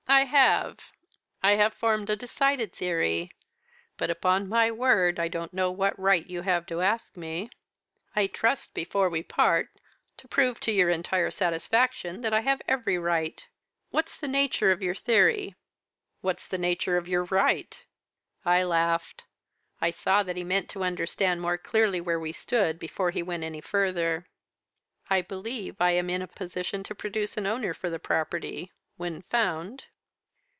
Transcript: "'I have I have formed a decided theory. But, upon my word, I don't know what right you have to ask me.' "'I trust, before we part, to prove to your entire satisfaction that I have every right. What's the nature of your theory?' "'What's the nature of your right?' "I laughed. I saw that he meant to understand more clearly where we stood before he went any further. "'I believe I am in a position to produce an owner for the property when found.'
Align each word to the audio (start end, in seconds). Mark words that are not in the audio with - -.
"'I 0.13 0.25
have 0.25 0.79
I 1.41 1.51
have 1.53 1.73
formed 1.73 2.09
a 2.09 2.17
decided 2.17 2.73
theory. 2.73 3.31
But, 3.97 4.09
upon 4.09 4.49
my 4.49 4.69
word, 4.69 5.19
I 5.21 5.29
don't 5.29 5.53
know 5.53 5.71
what 5.71 5.97
right 5.97 6.29
you 6.29 6.41
have 6.41 6.65
to 6.67 6.81
ask 6.81 7.15
me.' 7.15 7.49
"'I 8.13 8.27
trust, 8.27 8.73
before 8.73 9.09
we 9.09 9.23
part, 9.23 9.69
to 10.17 10.27
prove 10.27 10.59
to 10.59 10.71
your 10.71 10.89
entire 10.89 11.31
satisfaction 11.31 12.21
that 12.21 12.33
I 12.33 12.41
have 12.41 12.61
every 12.67 12.97
right. 12.99 13.41
What's 13.91 14.17
the 14.17 14.27
nature 14.27 14.69
of 14.69 14.81
your 14.81 14.93
theory?' 14.93 15.55
"'What's 16.19 16.45
the 16.47 16.57
nature 16.59 16.97
of 16.97 17.07
your 17.07 17.23
right?' 17.23 17.81
"I 18.43 18.63
laughed. 18.63 19.23
I 19.79 19.91
saw 19.91 20.23
that 20.23 20.35
he 20.35 20.43
meant 20.43 20.67
to 20.71 20.83
understand 20.83 21.39
more 21.39 21.57
clearly 21.57 22.01
where 22.01 22.19
we 22.19 22.33
stood 22.33 22.77
before 22.79 23.11
he 23.11 23.23
went 23.23 23.45
any 23.45 23.61
further. 23.61 24.27
"'I 25.09 25.21
believe 25.23 25.77
I 25.79 25.91
am 25.91 26.09
in 26.09 26.21
a 26.21 26.27
position 26.27 26.83
to 26.83 26.93
produce 26.93 27.37
an 27.37 27.47
owner 27.47 27.73
for 27.73 27.89
the 27.89 27.97
property 27.97 28.73
when 28.97 29.21
found.' 29.23 29.85